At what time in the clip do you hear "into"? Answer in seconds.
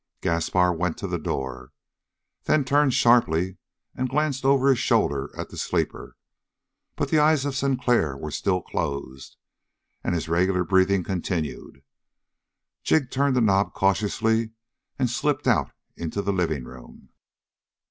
15.95-16.23